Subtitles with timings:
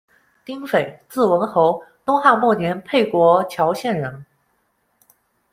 [0.43, 4.25] 丁斐，字文侯，东汉末年沛国谯县人。